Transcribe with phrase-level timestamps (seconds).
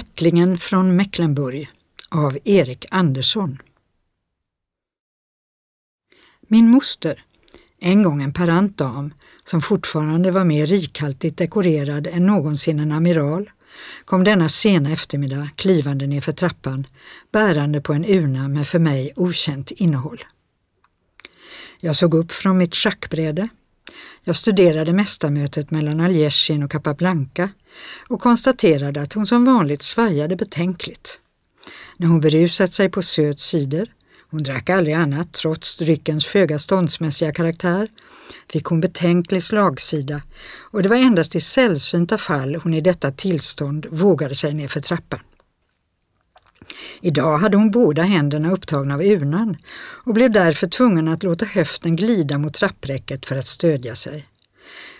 [0.00, 1.70] Ättlingen från Mecklenburg
[2.08, 3.58] av Erik Andersson.
[6.40, 7.24] Min moster,
[7.80, 13.50] en gång en parant dam som fortfarande var mer rikhaltigt dekorerad än någonsin en amiral,
[14.04, 16.86] kom denna sena eftermiddag klivande nerför trappan
[17.32, 20.24] bärande på en urna med för mig okänt innehåll.
[21.80, 23.48] Jag såg upp från mitt schackbräde.
[24.24, 27.48] Jag studerade mästarmötet mellan Aljeshin och Capablanca
[28.08, 31.18] och konstaterade att hon som vanligt svajade betänkligt.
[31.96, 33.92] När hon berusat sig på söt cider,
[34.30, 37.88] hon drack aldrig annat trots dryckens föga ståndsmässiga karaktär,
[38.52, 40.22] fick hon betänklig slagsida
[40.56, 44.80] och det var endast i sällsynta fall hon i detta tillstånd vågade sig ner för
[44.80, 45.20] trappan.
[47.00, 49.56] Idag hade hon båda händerna upptagna av urnan
[50.04, 54.24] och blev därför tvungen att låta höften glida mot trappräcket för att stödja sig.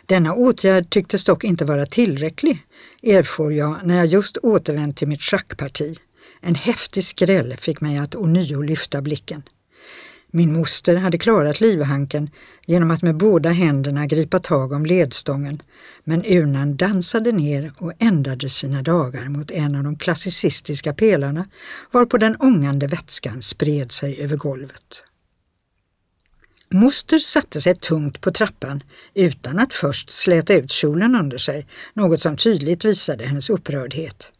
[0.07, 2.67] Denna åtgärd tycktes dock inte vara tillräcklig,
[3.03, 5.99] erfor jag när jag just återvänt till mitt schackparti.
[6.41, 9.43] En häftig skräll fick mig att ånyo lyfta blicken.
[10.33, 12.31] Min moster hade klarat livhanken
[12.67, 15.63] genom att med båda händerna gripa tag om ledstången,
[16.05, 21.47] men urnan dansade ner och ändade sina dagar mot en av de klassicistiska pelarna
[21.91, 25.05] varpå den ångande vätskan spred sig över golvet.
[26.69, 28.83] Moster satte sig tungt på trappan
[29.15, 34.33] utan att först släta ut kjolen under sig, något som tydligt visade hennes upprördhet.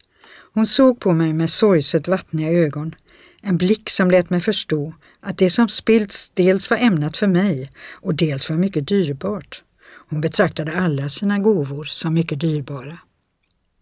[0.53, 2.95] Hon såg på mig med sorgset vattniga ögon,
[3.41, 7.71] en blick som lät mig förstå att det som spillts dels var ämnat för mig
[7.91, 9.63] och dels var mycket dyrbart.
[10.09, 12.97] Hon betraktade alla sina gåvor som mycket dyrbara.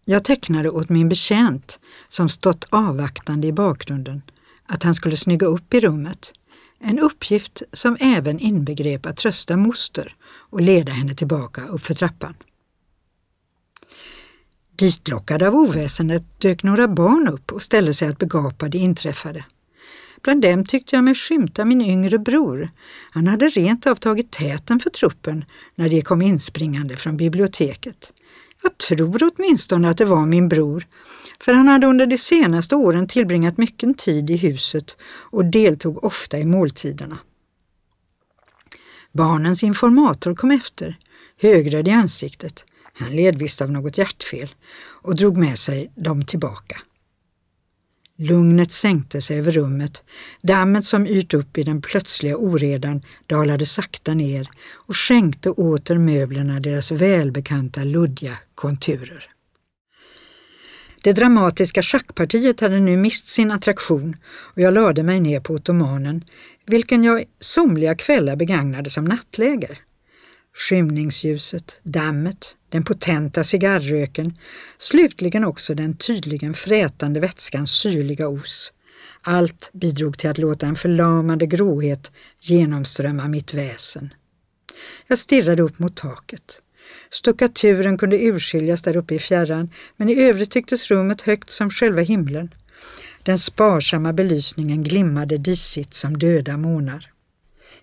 [0.04, 4.22] Jag tecknade åt min betjänt, som stått avvaktande i bakgrunden,
[4.66, 6.32] att han skulle snygga upp i rummet.
[6.78, 12.34] En uppgift som även inbegrep att trösta moster och leda henne tillbaka uppför trappan.
[14.80, 19.44] Ditlockade av oväsendet dök några barn upp och ställde sig att begapa det inträffade.
[20.22, 22.70] Bland dem tyckte jag mig skymta min yngre bror.
[23.10, 25.44] Han hade rent av tagit täten för truppen
[25.74, 28.12] när de kom inspringande från biblioteket.
[28.62, 30.86] Jag tror åtminstone att det var min bror,
[31.40, 36.38] för han hade under de senaste åren tillbringat mycket tid i huset och deltog ofta
[36.38, 37.18] i måltiderna.
[39.12, 40.98] Barnens informator kom efter,
[41.40, 42.64] högröd i ansiktet.
[43.00, 46.80] Han led visst av något hjärtfel och drog med sig dem tillbaka.
[48.16, 50.02] Lugnet sänkte sig över rummet.
[50.42, 56.60] Dammet som yrt upp i den plötsliga oredan dalade sakta ner och skänkte åter möblerna
[56.60, 59.30] deras välbekanta luddiga konturer.
[61.02, 66.24] Det dramatiska schackpartiet hade nu mist sin attraktion och jag lade mig ner på ottomanen,
[66.66, 69.78] vilken jag somliga kvällar begagnade som nattläger.
[70.54, 74.38] Skymningsljuset, dammet, den potenta cigarröken,
[74.78, 78.72] slutligen också den tydligen frätande vätskans syrliga os.
[79.22, 82.10] Allt bidrog till att låta en förlamande gråhet
[82.40, 84.14] genomströmma mitt väsen.
[85.06, 86.62] Jag stirrade upp mot taket.
[87.10, 92.00] Stuckaturen kunde urskiljas där uppe i fjärran, men i övrigt tycktes rummet högt som själva
[92.00, 92.54] himlen.
[93.22, 97.10] Den sparsamma belysningen glimmade disigt som döda månar.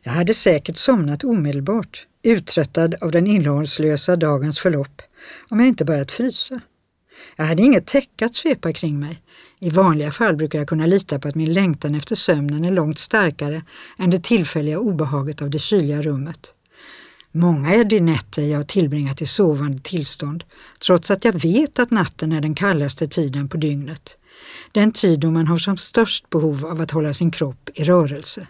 [0.02, 5.02] Jag hade säkert somnat omedelbart, uttröttad av den innehållslösa dagens förlopp,
[5.50, 6.60] om jag inte börjat frysa.
[7.36, 9.22] Jag hade inget täcke att svepa kring mig.
[9.60, 13.00] I vanliga fall brukar jag kunna lita på att min längtan efter sömnen är långt
[13.00, 13.62] starkare
[13.98, 16.54] än det tillfälliga obehaget av det kyliga rummet.
[17.32, 20.44] Många är de nätter jag tillbringat i sovande tillstånd,
[20.86, 24.18] trots att jag vet att natten är den kallaste tiden på dygnet.
[24.72, 28.48] Den tid då man har som störst behov av att hålla sin kropp i rörelse.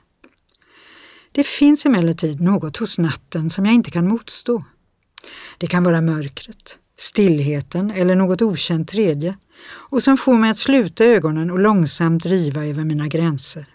[1.38, 4.64] Det finns emellertid något hos natten som jag inte kan motstå.
[5.58, 9.38] Det kan vara mörkret, stillheten eller något okänt tredje
[9.68, 13.66] och som får mig att sluta ögonen och långsamt riva över mina gränser.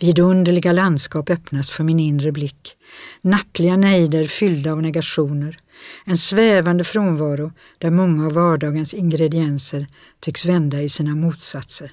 [0.00, 2.76] Vidunderliga landskap öppnas för min inre blick,
[3.20, 5.56] nattliga nejder fyllda av negationer,
[6.04, 9.86] en svävande frånvaro där många av vardagens ingredienser
[10.20, 11.92] tycks vända i sina motsatser.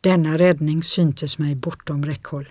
[0.00, 2.48] Denna räddning syntes mig bortom räckhåll.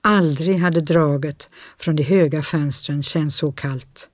[0.00, 1.48] Aldrig hade draget
[1.78, 4.08] från de höga fönstren känts så kallt.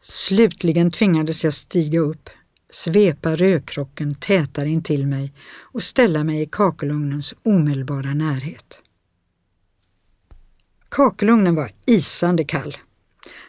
[0.00, 2.30] Slutligen tvingades jag stiga upp,
[2.70, 8.82] svepa rökrocken tätare intill mig och ställa mig i kakelugnens omedelbara närhet.
[10.88, 12.76] Kakelugnen var isande kall.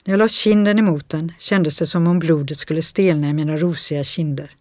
[0.04, 3.58] När jag la kinden emot den kändes det som om blodet skulle stelna i mina
[3.58, 4.56] rosiga kinder.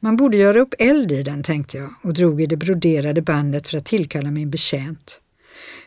[0.00, 3.68] Man borde göra upp eld i den, tänkte jag och drog i det broderade bandet
[3.68, 5.20] för att tillkalla min betjänt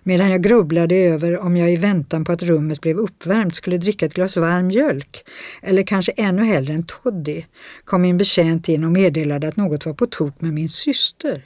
[0.07, 4.05] medan jag grubblade över om jag i väntan på att rummet blev uppvärmt skulle dricka
[4.05, 5.23] ett glas varm mjölk,
[5.61, 7.43] eller kanske ännu hellre en toddy,
[7.85, 11.45] kom min betjänt in och meddelade att något var på tok med min syster.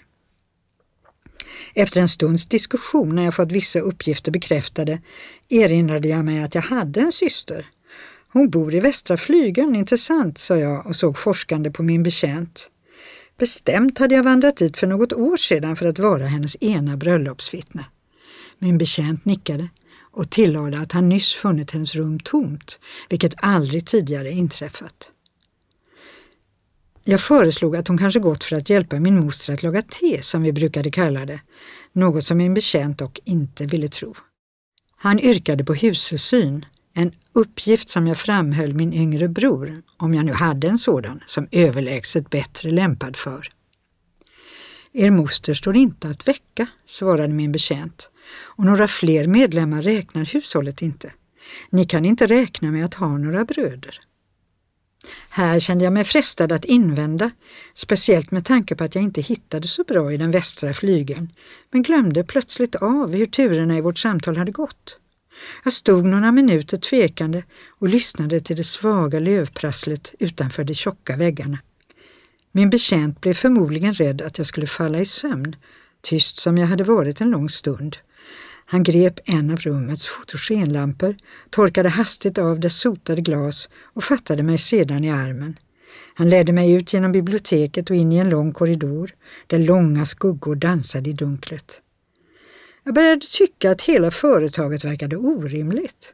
[1.74, 5.02] Efter en stunds diskussion när jag fått vissa uppgifter bekräftade
[5.50, 7.66] erinrade jag mig att jag hade en syster.
[8.34, 12.70] Hon bor i Västra Flygeln, intressant, sa jag och såg forskande på min betjänt.
[13.38, 17.86] Bestämt hade jag vandrat dit för något år sedan för att vara hennes ena bröllopsvittne.
[18.60, 19.70] Min betjänt nickade
[20.12, 22.80] och tillade att han nyss funnit hennes rum tomt,
[23.10, 25.12] vilket aldrig tidigare inträffat.
[27.04, 30.42] Jag föreslog att hon kanske gått för att hjälpa min moster att laga te, som
[30.44, 31.42] vi brukade kalla det,
[31.94, 34.16] något som min betjänt dock inte ville tro.
[34.96, 40.34] Han yrkade på husesyn, en uppgift som jag framhöll min yngre bror, om jag nu
[40.34, 43.52] hade en sådan, som överlägset bättre lämpad för.
[44.94, 50.82] Er moster står inte att väcka, svarade min betjänt, och några fler medlemmar räknar hushållet
[50.82, 51.12] inte.
[51.70, 54.00] Ni kan inte räkna med att ha några bröder.
[55.30, 57.32] Här kände jag mig frestad att invända,
[57.74, 61.32] speciellt med tanke på att jag inte hittade så bra i den västra flygeln,
[61.72, 64.98] men glömde plötsligt av hur turerna i vårt samtal hade gått.
[65.64, 71.60] Jag stod några minuter tvekande och lyssnade till det svaga lövprasslet utanför de tjocka väggarna.
[72.52, 75.56] Min betjänt blev förmodligen rädd att jag skulle falla i sömn,
[76.02, 77.98] tyst som jag hade varit en lång stund.
[78.72, 81.16] Han grep en av rummets fotogenlampor,
[81.50, 85.60] torkade hastigt av dess sotade glas och fattade mig sedan i armen.
[86.14, 89.12] Han ledde mig ut genom biblioteket och in i en lång korridor
[89.48, 91.82] där långa skuggor dansade i dunklet.
[92.84, 96.14] Jag började tycka att hela företaget verkade orimligt.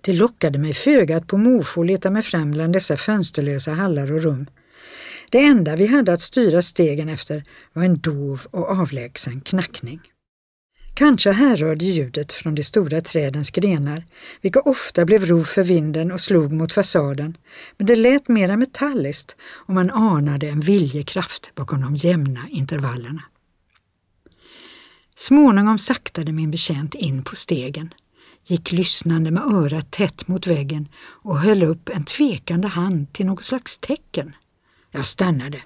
[0.00, 4.22] Det lockade mig föga att på måfå leta mig fram bland dessa fönsterlösa hallar och
[4.22, 4.46] rum.
[5.30, 10.00] Det enda vi hade att styra stegen efter var en dov och avlägsen knackning.
[10.94, 14.04] Kanske härrörde ljudet från de stora trädens grenar,
[14.40, 17.36] vilka ofta blev rov för vinden och slog mot fasaden,
[17.76, 23.22] men det lät mera metalliskt och man anade en viljekraft bakom de jämna intervallerna.
[25.16, 27.94] Småningom saktade min betjänt in på stegen,
[28.46, 33.44] gick lyssnande med örat tätt mot väggen och höll upp en tvekande hand till något
[33.44, 34.36] slags tecken.
[34.90, 35.62] Jag stannade.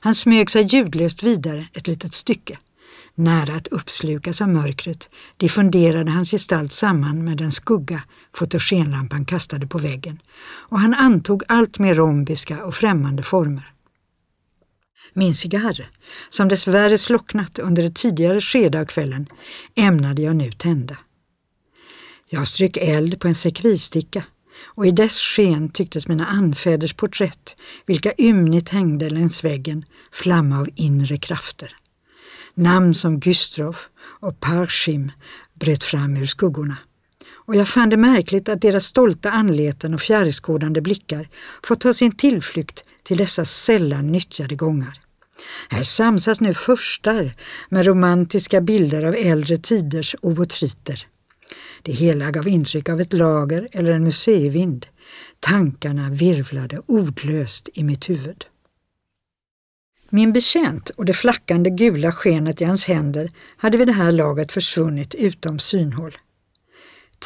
[0.00, 2.58] Han smög sig ljudlöst vidare ett litet stycke.
[3.16, 8.02] Nära att uppslukas av mörkret diffunderade hans gestalt samman med den skugga
[8.32, 13.72] fotogenlampan kastade på väggen och han antog allt mer rombiska och främmande former.
[15.12, 15.90] Min cigarr,
[16.28, 19.26] som dessvärre slocknat under ett tidigare skede av kvällen,
[19.74, 20.96] ämnade jag nu tända.
[22.28, 24.24] Jag strök eld på en sekvisticka
[24.64, 27.56] och i dess sken tycktes mina anfäders porträtt,
[27.86, 31.76] vilka ymnigt hängde längs väggen, flamma av inre krafter.
[32.54, 33.76] Namn som Gustrov
[34.20, 35.12] och Parshim
[35.54, 36.76] bröt fram ur skuggorna.
[37.46, 41.28] Och jag fann det märkligt att deras stolta anleten och fjärrskådande blickar
[41.64, 45.00] fått ta sin tillflykt till dessa sällan nyttjade gångar.
[45.68, 47.36] Här samsas nu förstar
[47.68, 51.06] med romantiska bilder av äldre tiders obotriter.
[51.82, 54.86] Det hela gav intryck av ett lager eller en museivind.
[55.40, 58.44] Tankarna virvlade ordlöst i mitt huvud.
[60.14, 64.52] Min betjänt och det flackande gula skenet i hans händer hade vid det här laget
[64.52, 66.16] försvunnit utom synhåll.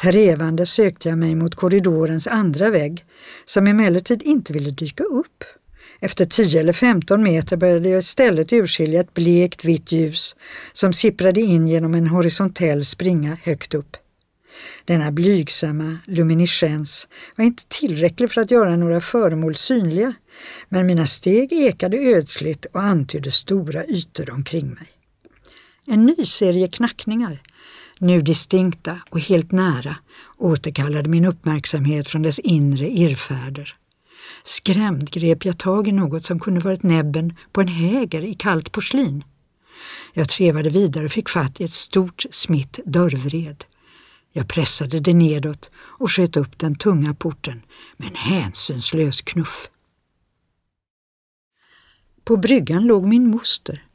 [0.01, 3.05] Trevande sökte jag mig mot korridorens andra vägg,
[3.45, 5.43] som emellertid inte ville dyka upp.
[5.99, 10.35] Efter 10 eller 15 meter började jag istället urskilja ett blekt vitt ljus
[10.73, 13.97] som sipprade in genom en horisontell springa högt upp.
[14.85, 20.13] Denna blygsamma luminiscens var inte tillräcklig för att göra några föremål synliga,
[20.69, 24.87] men mina steg ekade ödsligt och antydde stora ytor omkring mig.
[25.87, 27.41] En ny serie knackningar,
[27.99, 29.95] nu distinkta och helt nära,
[30.37, 33.75] återkallade min uppmärksamhet från dess inre irrfärder.
[34.43, 38.71] Skrämd grep jag tag i något som kunde varit näbben på en häger i kallt
[38.71, 39.23] porslin.
[40.13, 43.63] Jag trevade vidare och fick fatt i ett stort smitt dörrvred.
[44.39, 47.61] Jag pressade det nedåt och sköt upp den tunga porten
[47.97, 49.69] med en hänsynslös knuff.
[52.23, 53.85] På bryggan låg min moster,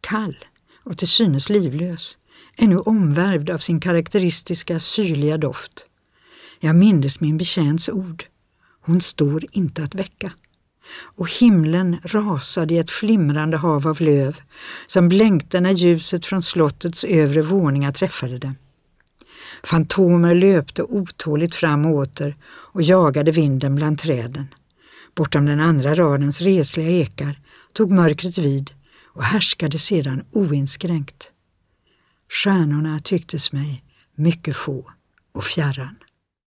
[0.00, 0.36] kall
[0.84, 2.18] och till synes livlös,
[2.56, 5.86] ännu omvärvd av sin karaktäristiska syrliga doft.
[6.60, 8.24] Jag mindes min betjänts ord.
[8.80, 10.32] Hon står inte att väcka.
[10.98, 14.40] Och himlen rasade i ett flimrande hav av löv
[14.86, 18.54] som blänkte när ljuset från slottets övre våningar träffade den.
[19.64, 24.46] Fantomer löpte otåligt fram och åter och jagade vinden bland träden.
[25.14, 27.38] Bortom den andra radens resliga ekar
[27.72, 28.70] tog mörkret vid
[29.04, 31.30] och härskade sedan oinskränkt.
[32.30, 33.84] Stjärnorna tycktes mig
[34.14, 34.90] mycket få
[35.32, 35.96] och fjärran.